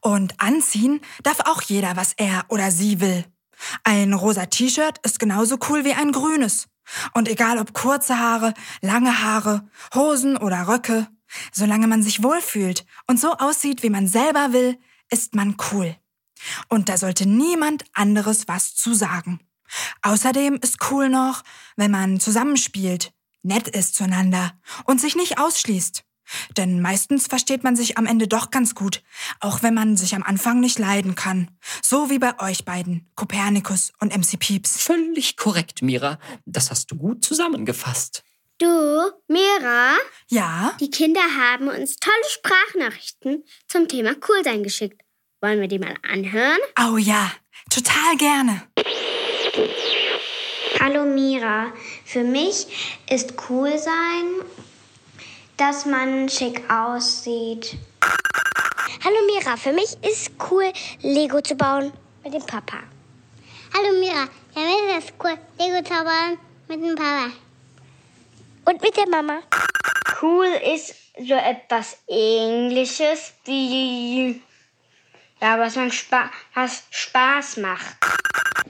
Und 0.00 0.40
anziehen 0.40 1.00
darf 1.22 1.40
auch 1.40 1.62
jeder, 1.62 1.96
was 1.96 2.12
er 2.16 2.44
oder 2.48 2.70
sie 2.70 3.00
will. 3.00 3.24
Ein 3.84 4.12
rosa 4.12 4.46
T-Shirt 4.46 4.98
ist 5.04 5.18
genauso 5.18 5.58
cool 5.68 5.84
wie 5.84 5.92
ein 5.92 6.12
grünes. 6.12 6.68
Und 7.14 7.28
egal 7.28 7.58
ob 7.58 7.72
kurze 7.72 8.18
Haare, 8.18 8.54
lange 8.80 9.22
Haare, 9.22 9.68
Hosen 9.94 10.36
oder 10.36 10.66
Röcke, 10.66 11.06
solange 11.52 11.86
man 11.86 12.02
sich 12.02 12.22
wohlfühlt 12.22 12.84
und 13.06 13.20
so 13.20 13.32
aussieht, 13.34 13.82
wie 13.82 13.90
man 13.90 14.08
selber 14.08 14.52
will, 14.52 14.78
ist 15.10 15.34
man 15.34 15.56
cool. 15.70 15.96
Und 16.68 16.88
da 16.88 16.96
sollte 16.96 17.26
niemand 17.28 17.84
anderes 17.92 18.48
was 18.48 18.74
zu 18.74 18.94
sagen. 18.94 19.40
Außerdem 20.02 20.58
ist 20.62 20.78
cool 20.90 21.08
noch, 21.08 21.42
wenn 21.76 21.90
man 21.90 22.18
zusammenspielt, 22.18 23.12
nett 23.42 23.68
ist 23.68 23.94
zueinander 23.94 24.52
und 24.84 25.00
sich 25.00 25.16
nicht 25.16 25.38
ausschließt. 25.38 26.04
Denn 26.56 26.80
meistens 26.80 27.26
versteht 27.26 27.64
man 27.64 27.74
sich 27.74 27.98
am 27.98 28.06
Ende 28.06 28.28
doch 28.28 28.50
ganz 28.50 28.74
gut, 28.74 29.02
auch 29.40 29.62
wenn 29.62 29.74
man 29.74 29.96
sich 29.96 30.14
am 30.14 30.22
Anfang 30.22 30.60
nicht 30.60 30.78
leiden 30.78 31.16
kann. 31.16 31.50
So 31.82 32.08
wie 32.08 32.20
bei 32.20 32.38
euch 32.38 32.64
beiden, 32.64 33.10
Kopernikus 33.16 33.92
und 33.98 34.16
MC 34.16 34.38
Pieps. 34.38 34.80
Völlig 34.80 35.36
korrekt, 35.36 35.82
Mira. 35.82 36.18
Das 36.46 36.70
hast 36.70 36.90
du 36.90 36.96
gut 36.96 37.24
zusammengefasst. 37.24 38.22
Du, 38.60 39.10
Mira, 39.26 39.96
Ja? 40.28 40.76
die 40.80 40.90
Kinder 40.90 41.22
haben 41.22 41.68
uns 41.68 41.96
tolle 41.96 42.14
Sprachnachrichten 42.28 43.42
zum 43.66 43.88
Thema 43.88 44.14
Coolsein 44.16 44.62
geschickt. 44.62 45.00
Wollen 45.40 45.62
wir 45.62 45.66
die 45.68 45.78
mal 45.78 45.94
anhören? 46.06 46.58
Oh 46.78 46.98
ja, 46.98 47.32
total 47.70 48.18
gerne. 48.18 48.62
Hallo 50.78 51.06
Mira, 51.06 51.72
für 52.04 52.22
mich 52.22 52.66
ist 53.08 53.32
cool 53.48 53.78
sein, 53.78 54.44
dass 55.56 55.86
man 55.86 56.28
schick 56.28 56.62
aussieht. 56.70 57.78
Hallo 59.02 59.16
Mira, 59.24 59.56
für 59.56 59.72
mich 59.72 59.96
ist 60.02 60.32
cool, 60.50 60.70
Lego 61.00 61.40
zu 61.40 61.54
bauen 61.54 61.94
mit 62.22 62.34
dem 62.34 62.44
Papa. 62.44 62.80
Hallo 63.74 63.98
Mira, 63.98 64.28
für 64.52 64.60
mich 64.60 64.98
ist 64.98 65.14
cool, 65.24 65.38
Lego 65.58 65.82
zu 65.82 66.04
bauen 66.04 66.38
mit 66.68 66.84
dem 66.84 66.94
Papa. 66.94 67.30
Und 68.64 68.82
mit 68.82 68.96
der 68.96 69.08
Mama. 69.08 69.40
Cool 70.20 70.46
ist 70.74 70.94
so 71.18 71.34
etwas 71.34 71.98
ähnliches 72.08 73.32
wie 73.44 74.42
ja, 75.40 75.58
was 75.58 75.76
man 75.76 75.90
spa 75.90 76.30
was 76.54 76.84
Spaß 76.90 77.56
macht. 77.58 77.96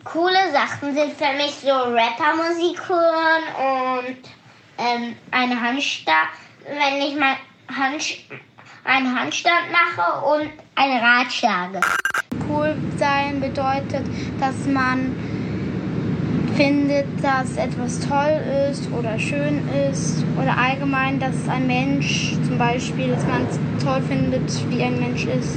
Coole 0.05 0.53
Sachen 0.53 0.95
sind 0.95 1.17
für 1.17 1.33
mich 1.37 1.55
so 1.63 1.73
Rappermusik 1.73 2.89
hören 2.89 4.07
und 4.07 4.19
ähm, 4.79 5.17
eine 5.31 5.61
Handstand, 5.61 6.29
wenn 6.65 7.03
ich 7.03 7.17
mal 7.17 7.37
Hand, 7.69 8.19
einen 8.85 9.19
Handstand 9.19 9.71
mache 9.73 10.25
und 10.25 10.51
eine 10.77 11.03
Ratschlage. 11.03 11.81
Cool 12.49 12.77
sein 12.97 13.41
bedeutet, 13.41 14.07
dass 14.41 14.57
man 14.67 15.30
findet, 16.61 17.07
dass 17.23 17.57
etwas 17.57 18.01
toll 18.01 18.39
ist 18.71 18.83
oder 18.93 19.19
schön 19.19 19.67
ist 19.91 20.23
oder 20.39 20.55
allgemein, 20.55 21.19
dass 21.19 21.49
ein 21.49 21.67
Mensch 21.67 22.35
zum 22.47 22.59
Beispiel, 22.59 23.09
dass 23.09 23.25
man 23.25 23.47
es 23.49 23.83
toll 23.83 24.03
findet, 24.07 24.71
wie 24.71 24.83
ein 24.83 25.01
Mensch 25.01 25.25
ist. 25.25 25.57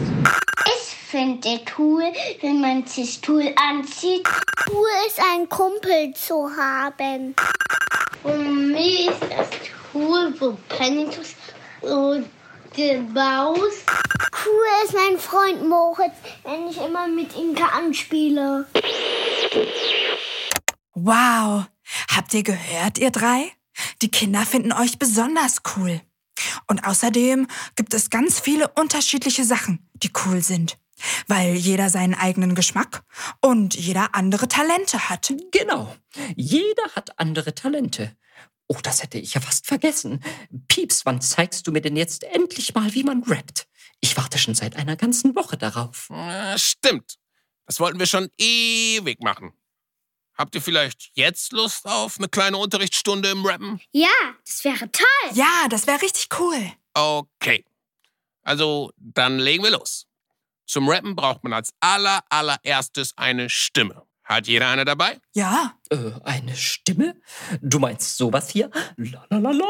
Ich 0.65 0.95
finde 1.09 1.59
cool, 1.77 2.03
wenn 2.39 2.61
man 2.61 2.85
sich 2.85 3.19
cool 3.27 3.53
anzieht. 3.69 4.25
Cool 4.69 4.87
ist, 5.05 5.19
einen 5.33 5.49
Kumpel 5.49 6.13
zu 6.13 6.49
haben. 6.55 7.35
Für 8.21 8.37
mich 8.37 9.07
ist 9.07 9.23
es 9.23 9.47
cool, 9.93 10.33
wo 10.39 10.57
Penitus 10.69 11.35
und 11.81 12.27
gebaut. 12.73 13.59
Cool 13.59 14.85
ist 14.85 14.93
mein 14.93 15.17
Freund 15.17 15.67
Moritz, 15.67 16.15
wenn 16.45 16.69
ich 16.69 16.77
immer 16.77 17.09
mit 17.09 17.35
ihm 17.35 17.53
anspiele. 17.77 18.65
Wow. 20.93 21.65
Habt 22.09 22.33
ihr 22.33 22.43
gehört, 22.43 22.97
ihr 22.97 23.11
drei? 23.11 23.51
Die 24.01 24.11
Kinder 24.11 24.45
finden 24.45 24.71
euch 24.71 24.99
besonders 24.99 25.57
cool. 25.75 26.01
Und 26.67 26.85
außerdem 26.85 27.47
gibt 27.75 27.93
es 27.93 28.09
ganz 28.09 28.39
viele 28.39 28.67
unterschiedliche 28.69 29.43
Sachen, 29.43 29.89
die 29.93 30.11
cool 30.25 30.41
sind. 30.41 30.77
Weil 31.27 31.55
jeder 31.55 31.89
seinen 31.89 32.13
eigenen 32.13 32.55
Geschmack 32.55 33.03
und 33.41 33.75
jeder 33.75 34.15
andere 34.15 34.47
Talente 34.47 35.09
hat. 35.09 35.33
Genau. 35.51 35.95
Jeder 36.35 36.83
hat 36.95 37.19
andere 37.19 37.55
Talente. 37.55 38.15
Oh, 38.67 38.77
das 38.81 39.03
hätte 39.03 39.17
ich 39.17 39.33
ja 39.33 39.41
fast 39.41 39.67
vergessen. 39.67 40.23
Pieps, 40.67 41.05
wann 41.05 41.21
zeigst 41.21 41.67
du 41.67 41.71
mir 41.71 41.81
denn 41.81 41.97
jetzt 41.97 42.23
endlich 42.23 42.73
mal, 42.73 42.93
wie 42.93 43.03
man 43.03 43.23
rappt? 43.23 43.67
Ich 43.99 44.15
warte 44.15 44.37
schon 44.37 44.55
seit 44.55 44.75
einer 44.75 44.95
ganzen 44.95 45.35
Woche 45.35 45.57
darauf. 45.57 46.09
Äh, 46.09 46.57
stimmt. 46.57 47.17
Das 47.65 47.79
wollten 47.79 47.99
wir 47.99 48.05
schon 48.05 48.29
ewig 48.37 49.21
machen. 49.21 49.53
Habt 50.37 50.55
ihr 50.55 50.61
vielleicht 50.61 51.11
jetzt 51.13 51.51
Lust 51.53 51.85
auf 51.85 52.17
eine 52.17 52.27
kleine 52.27 52.57
Unterrichtsstunde 52.57 53.29
im 53.29 53.45
Rappen? 53.45 53.79
Ja, 53.91 54.09
das 54.45 54.63
wäre 54.63 54.91
toll. 54.91 55.31
Ja, 55.33 55.67
das 55.69 55.85
wäre 55.87 56.01
richtig 56.01 56.27
cool. 56.39 56.71
Okay. 56.93 57.65
Also, 58.41 58.91
dann 58.97 59.39
legen 59.39 59.63
wir 59.63 59.71
los. 59.71 60.07
Zum 60.65 60.89
Rappen 60.89 61.15
braucht 61.15 61.43
man 61.43 61.53
als 61.53 61.71
aller, 61.79 62.23
allererstes 62.29 63.13
eine 63.15 63.49
Stimme. 63.49 64.05
Hat 64.23 64.47
jeder 64.47 64.69
eine 64.69 64.85
dabei? 64.85 65.19
Ja. 65.33 65.77
Äh, 65.89 66.11
eine 66.23 66.55
Stimme? 66.55 67.21
Du 67.61 67.79
meinst 67.79 68.17
sowas 68.17 68.49
hier? 68.49 68.71
La 68.97 69.25
la 69.29 69.37
la 69.37 69.51
la 69.51 69.65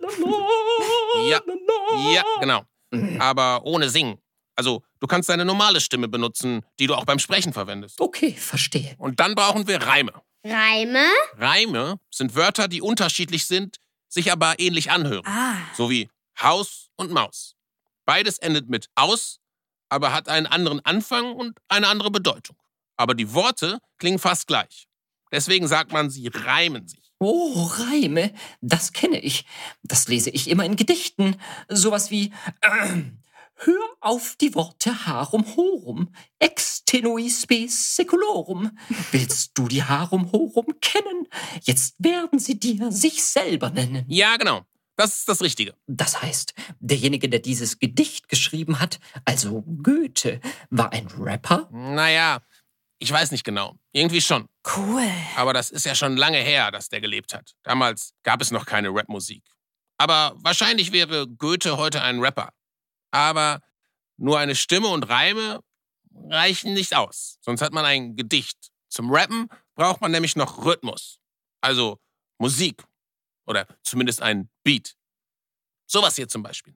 la 0.00 0.08
la 0.18 1.22
Ja. 1.28 1.40
la, 1.46 1.54
la. 1.54 2.10
Ja, 2.12 2.22
genau. 2.40 2.62
Aber 3.20 3.64
ohne 3.64 3.88
Singen. 3.88 4.18
Also, 4.56 4.82
du 5.00 5.06
kannst 5.06 5.28
deine 5.28 5.44
normale 5.44 5.80
Stimme 5.80 6.08
benutzen, 6.08 6.64
die 6.78 6.86
du 6.86 6.94
auch 6.94 7.04
beim 7.04 7.18
Sprechen 7.18 7.52
verwendest. 7.52 8.00
Okay, 8.00 8.32
verstehe. 8.32 8.94
Und 8.98 9.20
dann 9.20 9.34
brauchen 9.34 9.68
wir 9.68 9.82
Reime. 9.82 10.12
Reime? 10.44 11.06
Reime 11.36 11.98
sind 12.10 12.34
Wörter, 12.34 12.68
die 12.68 12.80
unterschiedlich 12.80 13.46
sind, 13.46 13.76
sich 14.08 14.32
aber 14.32 14.58
ähnlich 14.58 14.90
anhören. 14.90 15.26
Ah. 15.26 15.56
So 15.76 15.90
wie 15.90 16.08
Haus 16.40 16.88
und 16.96 17.10
Maus. 17.10 17.54
Beides 18.06 18.38
endet 18.38 18.68
mit 18.68 18.88
aus, 18.94 19.40
aber 19.88 20.12
hat 20.12 20.28
einen 20.28 20.46
anderen 20.46 20.84
Anfang 20.84 21.34
und 21.34 21.58
eine 21.68 21.88
andere 21.88 22.10
Bedeutung. 22.10 22.56
Aber 22.96 23.14
die 23.14 23.34
Worte 23.34 23.78
klingen 23.98 24.18
fast 24.18 24.46
gleich. 24.46 24.86
Deswegen 25.32 25.68
sagt 25.68 25.92
man, 25.92 26.08
sie 26.08 26.28
reimen 26.28 26.86
sich. 26.86 27.12
Oh, 27.18 27.64
Reime, 27.64 28.32
das 28.60 28.92
kenne 28.92 29.18
ich. 29.20 29.46
Das 29.82 30.06
lese 30.08 30.30
ich 30.30 30.48
immer 30.48 30.64
in 30.64 30.76
Gedichten. 30.76 31.36
Sowas 31.68 32.10
wie 32.10 32.32
ähm, 32.62 33.18
Hör 33.58 33.88
auf 34.00 34.36
die 34.38 34.54
Worte 34.54 35.06
harum 35.06 35.44
horum, 35.56 36.12
extenui 36.38 37.30
spes 37.30 37.96
seculorum. 37.96 38.76
Willst 39.12 39.52
du 39.54 39.66
die 39.66 39.82
harum 39.82 40.30
horum 40.30 40.66
kennen? 40.82 41.26
Jetzt 41.62 41.94
werden 41.98 42.38
sie 42.38 42.60
dir 42.60 42.92
sich 42.92 43.24
selber 43.24 43.70
nennen. 43.70 44.04
Ja, 44.08 44.36
genau. 44.36 44.66
Das 44.96 45.16
ist 45.16 45.28
das 45.28 45.42
Richtige. 45.42 45.74
Das 45.86 46.22
heißt, 46.22 46.54
derjenige, 46.80 47.28
der 47.28 47.40
dieses 47.40 47.78
Gedicht 47.78 48.28
geschrieben 48.28 48.78
hat, 48.78 48.98
also 49.24 49.62
Goethe, 49.82 50.40
war 50.70 50.92
ein 50.92 51.06
Rapper? 51.18 51.68
Naja, 51.70 52.40
ich 52.98 53.10
weiß 53.10 53.30
nicht 53.30 53.44
genau. 53.44 53.78
Irgendwie 53.92 54.20
schon. 54.20 54.48
Cool. 54.76 55.06
Aber 55.36 55.52
das 55.52 55.70
ist 55.70 55.86
ja 55.86 55.94
schon 55.94 56.16
lange 56.16 56.38
her, 56.38 56.70
dass 56.70 56.88
der 56.88 57.00
gelebt 57.00 57.34
hat. 57.34 57.54
Damals 57.62 58.12
gab 58.22 58.40
es 58.40 58.50
noch 58.50 58.66
keine 58.66 58.88
Rapmusik. 58.88 59.44
Aber 59.98 60.34
wahrscheinlich 60.38 60.92
wäre 60.92 61.26
Goethe 61.26 61.76
heute 61.76 62.02
ein 62.02 62.20
Rapper. 62.20 62.50
Aber 63.10 63.60
nur 64.16 64.38
eine 64.38 64.54
Stimme 64.54 64.88
und 64.88 65.04
Reime 65.04 65.60
reichen 66.28 66.74
nicht 66.74 66.94
aus. 66.94 67.38
Sonst 67.40 67.60
hat 67.60 67.72
man 67.72 67.84
ein 67.84 68.16
Gedicht. 68.16 68.70
Zum 68.88 69.12
Rappen 69.12 69.48
braucht 69.74 70.00
man 70.00 70.10
nämlich 70.10 70.36
noch 70.36 70.64
Rhythmus. 70.64 71.18
Also 71.60 71.98
Musik. 72.38 72.84
Oder 73.46 73.66
zumindest 73.82 74.22
ein 74.22 74.50
Beat. 74.64 74.96
Sowas 75.86 76.16
hier 76.16 76.28
zum 76.28 76.42
Beispiel. 76.42 76.74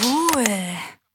Cool. 0.00 0.44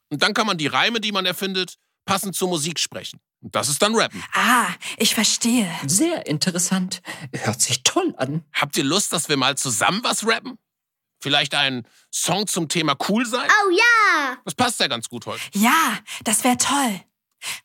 Und 0.09 0.21
dann 0.21 0.33
kann 0.33 0.47
man 0.47 0.57
die 0.57 0.67
Reime, 0.67 0.99
die 0.99 1.11
man 1.11 1.25
erfindet, 1.25 1.77
passend 2.05 2.35
zur 2.35 2.49
Musik 2.49 2.79
sprechen. 2.79 3.19
Und 3.41 3.55
das 3.55 3.69
ist 3.69 3.81
dann 3.81 3.95
Rappen. 3.95 4.23
Ah, 4.33 4.67
ich 4.97 5.15
verstehe. 5.15 5.69
Sehr 5.87 6.27
interessant. 6.27 7.01
Hört 7.33 7.61
sich 7.61 7.83
toll 7.83 8.13
an. 8.17 8.43
Habt 8.53 8.77
ihr 8.77 8.83
Lust, 8.83 9.13
dass 9.13 9.29
wir 9.29 9.37
mal 9.37 9.57
zusammen 9.57 10.01
was 10.03 10.25
rappen? 10.25 10.57
Vielleicht 11.21 11.53
einen 11.53 11.87
Song 12.11 12.47
zum 12.47 12.67
Thema 12.67 12.95
cool 13.09 13.25
sein? 13.25 13.49
Oh 13.49 13.71
ja! 13.71 14.37
Das 14.45 14.55
passt 14.55 14.79
ja 14.79 14.87
ganz 14.87 15.09
gut 15.09 15.25
heute. 15.25 15.41
Ja, 15.53 15.97
das 16.23 16.43
wäre 16.43 16.57
toll. 16.57 17.01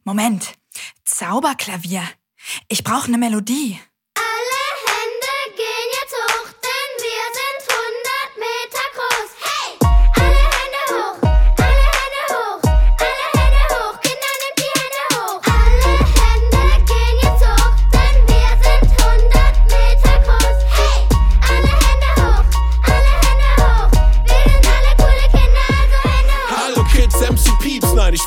Moment. 0.04 0.54
Zauberklavier. 1.04 2.02
Ich 2.68 2.84
brauche 2.84 3.06
eine 3.06 3.18
Melodie. 3.18 3.78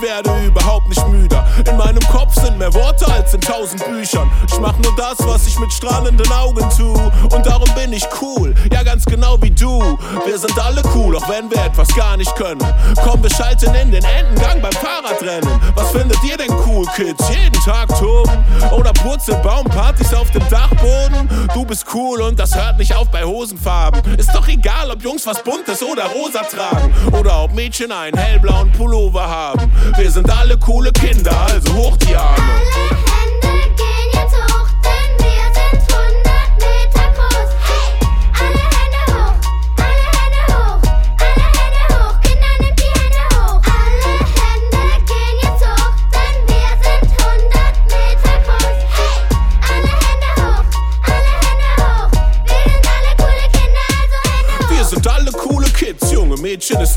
Nein, 0.01 0.45
ich 0.45 0.53
In 1.67 1.77
meinem 1.77 1.99
Kopf 2.07 2.35
sind 2.35 2.57
mehr 2.57 2.73
Worte 2.73 3.05
als 3.11 3.33
in 3.33 3.41
tausend 3.41 3.83
Büchern. 3.85 4.29
Ich 4.47 4.59
mach 4.59 4.77
nur 4.79 4.95
das, 4.95 5.17
was 5.19 5.47
ich 5.47 5.59
mit 5.59 5.71
strahlenden 5.71 6.31
Augen 6.31 6.65
tu. 6.77 6.93
Und 7.35 7.45
darum 7.45 7.67
bin 7.75 7.93
ich 7.93 8.05
cool, 8.21 8.53
ja 8.71 8.83
ganz 8.83 9.05
genau 9.05 9.41
wie 9.41 9.51
du. 9.51 9.97
Wir 10.25 10.37
sind 10.37 10.57
alle 10.59 10.81
cool, 10.95 11.15
auch 11.17 11.29
wenn 11.29 11.49
wir 11.49 11.63
etwas 11.63 11.87
gar 11.95 12.17
nicht 12.17 12.35
können. 12.35 12.65
Komm, 13.03 13.21
wir 13.23 13.29
schalten 13.29 13.73
in 13.75 13.91
den 13.91 14.03
Endengang 14.03 14.61
beim 14.61 14.71
Fahrradrennen. 14.71 15.49
Was 15.75 15.91
findet 15.91 16.17
ihr 16.23 16.37
denn 16.37 16.51
cool, 16.65 16.85
Kids? 16.95 17.23
Jeden 17.29 17.61
Tag 17.63 17.87
toben? 17.99 18.31
Oder 18.71 18.93
Purzelbaumpartys 18.93 20.13
auf 20.13 20.31
dem 20.31 20.47
Dachboden? 20.49 21.29
Du 21.53 21.65
bist 21.65 21.85
cool 21.93 22.21
und 22.21 22.39
das 22.39 22.55
hört 22.55 22.77
nicht 22.77 22.95
auf 22.95 23.09
bei 23.09 23.23
Hosenfarben. 23.23 24.01
Ist 24.17 24.33
doch 24.33 24.47
egal, 24.47 24.91
ob 24.91 25.03
Jungs 25.03 25.25
was 25.25 25.43
Buntes 25.43 25.81
oder 25.83 26.05
rosa 26.05 26.41
tragen. 26.43 26.93
Oder 27.11 27.43
ob 27.43 27.53
Mädchen 27.53 27.91
einen 27.91 28.17
hellblauen 28.17 28.71
Pullover 28.71 29.27
haben. 29.27 29.71
Wir 29.97 30.11
sind 30.11 30.29
alle 30.29 30.57
coole 30.57 30.91
Kinder, 30.91 31.31
also 31.51 31.73
hoch 31.73 31.97
die 31.97 32.15
Arme. 32.15 32.37
Alle 32.37 32.89
Hände 33.11 33.75
gehen 33.75 34.18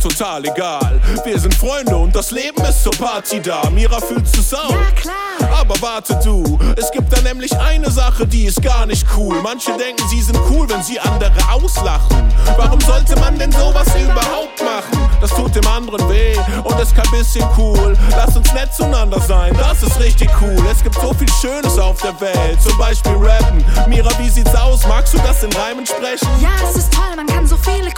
total 0.03 0.45
egal. 0.45 1.01
Wir 1.25 1.39
sind 1.39 1.55
Freunde 1.55 1.97
und 1.97 2.15
das 2.15 2.33
Leben 2.33 2.61
ist 2.65 2.83
zur 2.83 2.93
Party 2.93 3.41
da. 3.41 3.63
Mira 3.71 4.01
fühlst 4.01 4.37
du's 4.37 4.53
auch? 4.53 4.71
Ja, 4.71 4.91
klar. 4.97 5.15
Aber 5.61 5.81
warte 5.81 6.19
du, 6.25 6.59
es 6.77 6.91
gibt 6.91 7.13
da 7.13 7.21
nämlich 7.21 7.57
eine 7.59 7.91
Sache, 7.91 8.27
die 8.27 8.47
ist 8.47 8.61
gar 8.63 8.85
nicht 8.87 9.07
cool. 9.17 9.41
Manche 9.43 9.77
denken, 9.77 10.03
sie 10.09 10.21
sind 10.21 10.39
cool, 10.51 10.69
wenn 10.69 10.83
sie 10.83 10.99
andere 10.99 11.33
auslachen. 11.53 12.33
Warum 12.57 12.81
sollte 12.81 13.15
man 13.21 13.39
denn 13.39 13.53
sowas 13.53 13.89
überhaupt 13.95 14.61
machen? 14.63 15.09
Das 15.21 15.31
tut 15.31 15.55
dem 15.55 15.67
anderen 15.69 16.09
weh 16.09 16.37
und 16.65 16.81
ist 16.81 16.97
kein 16.97 17.11
bisschen 17.13 17.47
cool. 17.57 17.97
Lass 18.11 18.37
uns 18.37 18.53
nett 18.53 18.75
zueinander 18.75 19.21
sein, 19.21 19.57
das 19.57 19.83
ist 19.85 20.01
richtig 20.01 20.29
cool. 20.41 20.59
Es 20.71 20.83
gibt 20.83 20.97
so 21.01 21.15
viel 21.15 21.29
Schönes 21.41 21.79
auf 21.79 22.01
der 22.03 22.21
Welt, 22.21 22.61
zum 22.61 22.77
Beispiel 22.77 23.13
Rappen. 23.13 23.65
Mira, 23.87 24.11
wie 24.19 24.29
sieht's 24.29 24.55
aus? 24.57 24.85
Magst 24.89 25.15
du 25.15 25.19
das 25.19 25.45
in 25.45 25.53
Reimen 25.53 25.87
sprechen? 25.87 26.29
Ja, 26.41 26.51
es 26.69 26.77
ist 26.77 26.93
toll, 26.93 27.15
man 27.15 27.27
kann 27.27 27.47
so 27.47 27.57
viele 27.57 27.91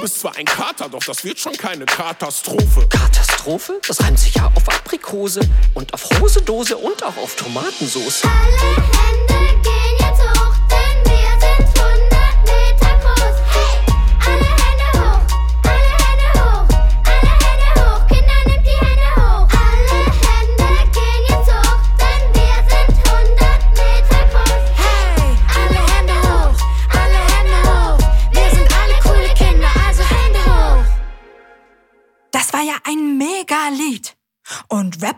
bist 0.00 0.20
zwar 0.20 0.36
ein 0.36 0.46
Kater, 0.46 0.88
doch 0.88 1.02
das 1.04 1.24
wird 1.24 1.38
schon 1.38 1.52
keine 1.52 1.84
Katastrophe. 1.84 2.86
Katastrophe? 2.88 3.80
Das 3.86 4.02
reimt 4.02 4.18
sich 4.18 4.34
ja 4.34 4.50
auf 4.54 4.68
Aprikose 4.68 5.40
und 5.74 5.92
auf 5.92 6.20
Rosedose 6.20 6.76
und 6.76 7.04
auch 7.04 7.16
auf 7.16 7.36
Tomatensauce. 7.36 8.22
Alle 8.24 8.76
Hände 8.76 9.69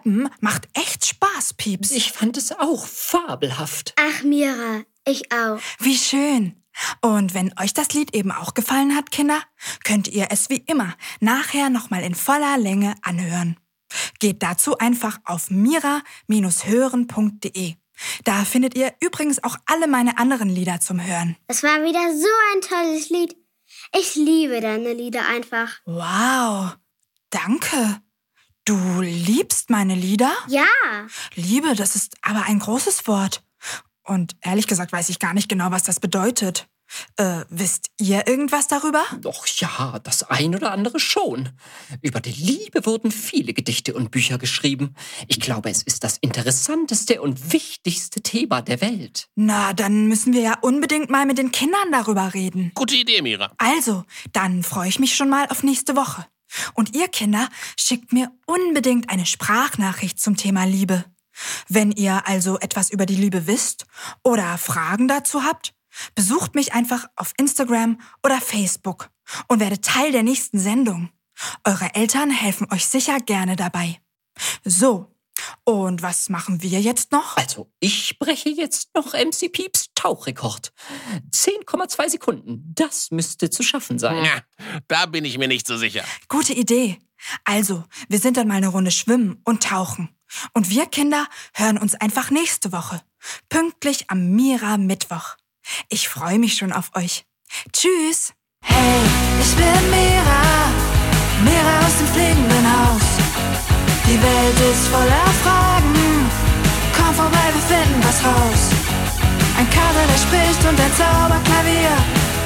Und 0.05 0.23
Rappen 0.23 0.29
macht 0.41 0.69
echt 0.75 1.07
Spaß, 1.07 1.55
Pieps. 1.55 1.93
Ich 1.93 2.12
fand 2.12 2.37
es 2.37 2.53
auch 2.53 2.85
fabelhaft. 2.87 3.95
Ach, 3.97 4.23
Mira, 4.23 4.83
ich 5.07 5.33
auch. 5.33 5.59
Wie 5.79 5.97
schön. 5.97 6.62
Und 7.03 7.35
wenn 7.35 7.53
euch 7.61 7.75
das 7.75 7.93
Lied 7.93 8.15
eben 8.15 8.33
auch 8.33 8.55
gefallen 8.55 8.97
hat, 8.97 9.11
Kinder, 9.11 9.43
könnt 9.85 10.09
ihr 10.09 10.29
es 10.31 10.49
wie 10.49 10.65
immer 10.67 10.95
nachher 11.21 11.69
nochmal 11.69 12.03
in 12.03 12.15
voller 12.15 12.57
Länge 12.57 12.95
anhören. 13.03 13.59
Geht 14.21 14.43
dazu 14.43 14.79
einfach 14.79 15.19
auf 15.25 15.51
mira-hören.de. 15.51 17.75
Da 18.25 18.47
findet 18.47 18.75
ihr 18.75 18.95
übrigens 19.01 19.45
auch 19.45 19.59
alle 19.67 19.87
meine 19.87 20.17
anderen 20.19 20.49
Lieder 20.49 20.81
zum 20.81 21.05
Hören. 21.05 21.37
Das 21.47 21.62
war 21.62 21.83
wieder 21.83 22.17
so 22.17 22.27
ein 22.55 22.62
tolles 22.62 23.11
Lied. 23.11 23.37
Ich 23.95 24.15
liebe 24.15 24.62
deine 24.62 24.95
Lieder 24.95 25.27
einfach. 25.27 25.81
Wow, 25.85 26.75
danke. 27.29 28.01
Du 28.64 29.01
liebst 29.01 29.70
meine 29.70 29.96
Lieder? 29.96 30.33
Ja, 30.46 30.66
Liebe, 31.35 31.75
das 31.75 31.96
ist 31.96 32.14
aber 32.22 32.44
ein 32.46 32.61
großes 32.61 33.09
Wort. 33.09 33.42
Und 34.05 34.37
ehrlich 34.40 34.68
gesagt 34.68 34.92
weiß 34.92 35.09
ich 35.09 35.18
gar 35.18 35.35
nicht 35.35 35.48
genau, 35.48 35.72
was 35.72 35.83
das 35.83 35.98
bedeutet. 35.98 36.68
Äh, 37.16 37.44
wisst 37.48 37.88
ihr 37.98 38.29
irgendwas 38.29 38.68
darüber? 38.68 39.03
Doch 39.20 39.46
ja, 39.46 39.98
das 40.05 40.22
ein 40.25 40.55
oder 40.55 40.70
andere 40.70 41.01
schon. 41.01 41.48
Über 42.03 42.20
die 42.20 42.31
Liebe 42.31 42.87
wurden 42.87 43.11
viele 43.11 43.53
Gedichte 43.53 43.94
und 43.94 44.11
Bücher 44.12 44.38
geschrieben. 44.38 44.94
Ich 45.27 45.40
glaube, 45.40 45.70
es 45.70 45.83
ist 45.83 46.05
das 46.05 46.18
interessanteste 46.18 47.20
und 47.20 47.53
wichtigste 47.53 48.20
Thema 48.20 48.62
der 48.62 48.81
Welt. 48.81 49.29
Na, 49.35 49.72
dann 49.72 50.07
müssen 50.07 50.35
wir 50.35 50.42
ja 50.42 50.59
unbedingt 50.61 51.11
mal 51.11 51.27
mit 51.27 51.38
den 51.38 51.51
Kindern 51.51 51.90
darüber 51.90 52.35
reden. 52.35 52.70
Gute 52.75 52.94
Idee, 52.94 53.22
Mira. 53.22 53.53
Also, 53.59 54.05
dann 54.33 54.62
freue 54.62 54.88
ich 54.88 55.01
mich 55.01 55.16
schon 55.16 55.31
mal 55.31 55.46
auf 55.48 55.62
nächste 55.62 55.96
Woche. 55.96 56.27
Und 56.75 56.95
ihr 56.95 57.09
Kinder 57.09 57.49
schickt 57.77 58.12
mir 58.12 58.31
unbedingt 58.47 59.11
eine 59.11 59.27
Sprachnachricht 59.27 60.21
zum 60.21 60.37
Thema 60.37 60.65
Liebe. 60.65 61.05
Wenn 61.69 61.93
ihr 61.93 62.27
also 62.27 62.59
etwas 62.59 62.91
über 62.91 63.07
die 63.07 63.17
Liebe 63.17 63.47
wisst 63.47 63.87
oder 64.23 64.59
Fragen 64.59 65.09
dazu 65.09 65.45
habt, 65.45 65.75
besucht 66.15 66.55
mich 66.55 66.75
einfach 66.75 67.07
auf 67.17 67.33
Instagram 67.37 68.01
oder 68.23 68.41
Facebook 68.41 69.11
und 69.49 69.61
werdet 69.61 69.85
Teil 69.85 70.12
der 70.12 70.23
nächsten 70.23 70.59
Sendung. 70.59 71.11
Eure 71.65 71.95
Eltern 71.95 72.31
helfen 72.31 72.71
euch 72.73 72.87
sicher 72.87 73.19
gerne 73.21 73.57
dabei. 73.57 74.01
So, 74.65 75.12
und 75.64 76.02
was 76.02 76.28
machen 76.28 76.62
wir 76.62 76.81
jetzt 76.81 77.12
noch? 77.12 77.37
Also, 77.37 77.70
ich 77.81 78.18
breche 78.18 78.50
jetzt 78.50 78.94
noch 78.94 79.14
MC 79.14 79.52
Pieps 79.52 79.88
Tauchrekord. 79.94 80.72
10,2 81.31 82.11
Sekunden. 82.11 82.72
Das 82.74 83.11
müsste 83.11 83.50
zu 83.50 83.62
schaffen 83.62 83.98
sein. 83.98 84.24
Ja, 84.24 84.42
da 84.88 85.07
bin 85.07 85.24
ich 85.24 85.38
mir 85.38 85.48
nicht 85.48 85.66
so 85.66 85.76
sicher. 85.76 86.05
Gute 86.28 86.52
Idee. 86.52 86.98
Also, 87.44 87.85
wir 88.09 88.18
sind 88.18 88.37
dann 88.37 88.48
mal 88.48 88.57
eine 88.57 88.68
Runde 88.68 88.90
schwimmen 88.90 89.40
und 89.44 89.62
tauchen. 89.62 90.09
Und 90.55 90.70
wir 90.70 90.87
Kinder 90.87 91.26
hören 91.55 91.78
uns 91.78 91.94
einfach 91.94 92.31
nächste 92.31 92.72
Woche. 92.72 93.02
Pünktlich 93.48 94.11
am 94.11 94.31
Mira 94.31 94.76
Mittwoch. 94.78 95.37
Ich 95.88 96.09
freue 96.09 96.38
mich 96.38 96.55
schon 96.55 96.72
auf 96.72 96.90
euch. 96.96 97.24
Tschüss. 97.72 98.33
Hey, 98.64 99.00
ich 99.40 99.55
bin 99.55 99.90
Mira. 99.90 100.72
Mira 101.44 101.87
aus 101.87 101.98
dem 101.98 102.07
fliegenden 102.09 102.72
Haus. 102.72 103.12
Die 104.12 104.22
Welt 104.22 104.61
ist 104.70 104.88
voller 104.88 105.29
Fragen. 105.42 106.29
Komm 106.94 107.14
vorbei, 107.14 107.46
wir 107.55 107.62
finden 107.62 107.98
was 108.05 108.22
raus. 108.22 108.62
Ein 109.59 109.66
Kader, 109.70 110.05
der 110.07 110.20
spricht 110.27 110.62
und 110.68 110.79
ein 110.79 110.92
Zauberklavier. 111.01 111.96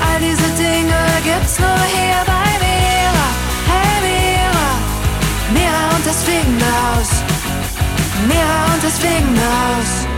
All 0.06 0.20
diese 0.20 0.48
Dinge 0.62 1.00
gibt's 1.24 1.58
nur 1.58 1.80
hier 1.90 2.22
bei 2.24 2.48
Mira. 2.62 3.28
Hey 3.66 3.98
Mira, 4.06 4.68
Mira 5.54 5.96
und 5.96 6.06
das 6.06 6.22
fliegende 6.22 6.66
Haus. 6.66 7.10
Mira 8.28 8.72
und 8.72 8.84
das 8.84 8.98
fliegende 9.00 9.42
Haus. 9.42 10.15